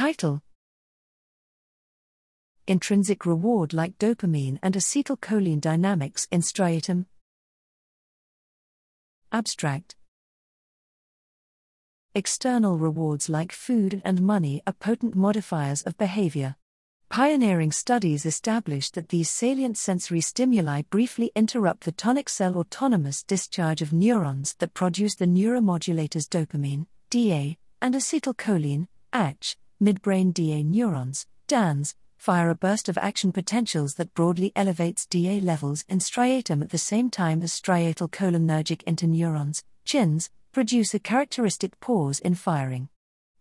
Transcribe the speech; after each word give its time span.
Title 0.00 0.40
Intrinsic 2.66 3.26
reward 3.26 3.74
like 3.74 3.98
dopamine 3.98 4.58
and 4.62 4.74
acetylcholine 4.74 5.60
dynamics 5.60 6.26
in 6.30 6.40
striatum. 6.40 7.04
Abstract 9.30 9.96
External 12.14 12.78
rewards 12.78 13.28
like 13.28 13.52
food 13.52 14.00
and 14.02 14.22
money 14.22 14.62
are 14.66 14.72
potent 14.72 15.14
modifiers 15.14 15.82
of 15.82 15.98
behavior. 15.98 16.56
Pioneering 17.10 17.70
studies 17.70 18.24
established 18.24 18.94
that 18.94 19.10
these 19.10 19.28
salient 19.28 19.76
sensory 19.76 20.22
stimuli 20.22 20.80
briefly 20.88 21.30
interrupt 21.36 21.84
the 21.84 21.92
tonic 21.92 22.30
cell 22.30 22.56
autonomous 22.56 23.22
discharge 23.22 23.82
of 23.82 23.92
neurons 23.92 24.54
that 24.60 24.72
produce 24.72 25.16
the 25.16 25.26
neuromodulators 25.26 26.26
dopamine, 26.26 26.86
DA, 27.10 27.58
and 27.82 27.94
acetylcholine, 27.94 28.86
ACH, 29.12 29.58
midbrain 29.80 30.32
DA 30.32 30.62
neurons, 30.62 31.26
DANs, 31.46 31.94
fire 32.16 32.50
a 32.50 32.54
burst 32.54 32.88
of 32.88 32.98
action 32.98 33.32
potentials 33.32 33.94
that 33.94 34.12
broadly 34.12 34.52
elevates 34.54 35.06
DA 35.06 35.40
levels 35.40 35.84
in 35.88 35.98
striatum 35.98 36.60
at 36.60 36.68
the 36.68 36.78
same 36.78 37.08
time 37.08 37.42
as 37.42 37.50
striatal 37.50 38.10
cholinergic 38.10 38.84
interneurons, 38.84 39.62
CHINs, 39.84 40.28
produce 40.52 40.92
a 40.92 40.98
characteristic 40.98 41.80
pause 41.80 42.18
in 42.18 42.34
firing. 42.34 42.88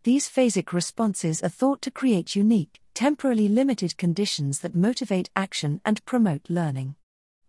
These 0.03 0.29
phasic 0.29 0.71
responses 0.71 1.43
are 1.43 1.49
thought 1.49 1.81
to 1.81 1.91
create 1.91 2.35
unique, 2.35 2.79
temporally 2.93 3.49
limited 3.49 3.98
conditions 3.98 4.59
that 4.59 4.76
motivate 4.76 5.29
action 5.35 5.81
and 5.84 6.03
promote 6.05 6.49
learning. 6.49 6.95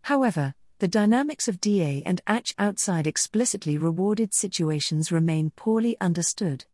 However, 0.02 0.54
the 0.80 0.88
dynamics 0.88 1.46
of 1.46 1.60
DA 1.60 2.02
and 2.04 2.20
ACH 2.26 2.54
outside 2.58 3.06
explicitly 3.06 3.78
rewarded 3.78 4.34
situations 4.34 5.12
remain 5.12 5.52
poorly 5.54 5.96
understood. 6.00 6.64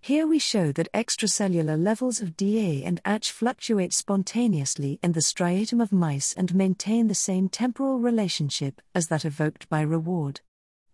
Here 0.00 0.26
we 0.26 0.38
show 0.38 0.72
that 0.72 0.92
extracellular 0.92 1.82
levels 1.82 2.20
of 2.20 2.36
DA 2.36 2.82
and 2.84 3.00
ACH 3.04 3.30
fluctuate 3.30 3.92
spontaneously 3.92 4.98
in 5.02 5.12
the 5.12 5.20
striatum 5.20 5.82
of 5.82 5.92
mice 5.92 6.32
and 6.32 6.54
maintain 6.54 7.08
the 7.08 7.14
same 7.14 7.48
temporal 7.48 7.98
relationship 7.98 8.80
as 8.94 9.08
that 9.08 9.24
evoked 9.24 9.68
by 9.68 9.82
reward 9.82 10.40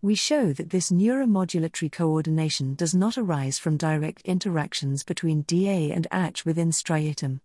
we 0.06 0.14
show 0.14 0.52
that 0.52 0.70
this 0.70 0.92
neuromodulatory 0.92 1.90
coordination 1.90 2.76
does 2.76 2.94
not 2.94 3.18
arise 3.18 3.58
from 3.58 3.76
direct 3.76 4.22
interactions 4.22 5.02
between 5.02 5.42
DA 5.42 5.90
and 5.90 6.06
ACH 6.12 6.44
within 6.44 6.70
striatum. 6.70 7.40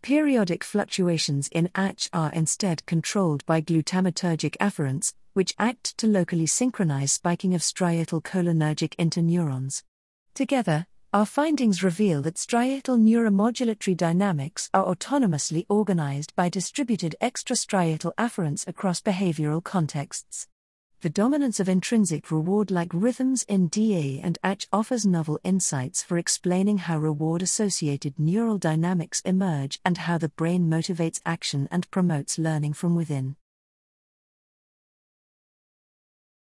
Periodic 0.00 0.62
fluctuations 0.62 1.48
in 1.48 1.70
ACH 1.74 2.08
are 2.12 2.30
instead 2.32 2.86
controlled 2.86 3.44
by 3.46 3.60
glutamatergic 3.60 4.56
afferents, 4.58 5.14
which 5.32 5.56
act 5.58 5.98
to 5.98 6.06
locally 6.06 6.46
synchronize 6.46 7.12
spiking 7.12 7.52
of 7.52 7.62
striatal 7.62 8.22
cholinergic 8.22 8.94
interneurons. 8.96 9.82
Together, 10.34 10.86
our 11.14 11.24
findings 11.24 11.84
reveal 11.84 12.20
that 12.20 12.34
striatal 12.34 12.98
neuromodulatory 12.98 13.96
dynamics 13.96 14.68
are 14.74 14.92
autonomously 14.92 15.64
organized 15.68 16.34
by 16.34 16.48
distributed 16.48 17.14
extrastriatal 17.22 18.12
afferents 18.18 18.66
across 18.66 19.00
behavioral 19.00 19.62
contexts 19.62 20.48
the 21.04 21.10
dominance 21.10 21.60
of 21.60 21.68
intrinsic 21.68 22.30
reward 22.30 22.70
like 22.70 22.88
rhythms 22.94 23.44
in 23.46 23.68
DA 23.68 24.18
and 24.24 24.38
ACH 24.42 24.66
offers 24.72 25.04
novel 25.04 25.38
insights 25.44 26.02
for 26.02 26.16
explaining 26.16 26.78
how 26.78 26.98
reward 26.98 27.42
associated 27.42 28.18
neural 28.18 28.56
dynamics 28.56 29.20
emerge 29.20 29.78
and 29.84 29.98
how 29.98 30.16
the 30.16 30.30
brain 30.30 30.62
motivates 30.62 31.20
action 31.26 31.68
and 31.70 31.90
promotes 31.90 32.38
learning 32.38 32.72
from 32.72 32.94
within. 32.96 33.36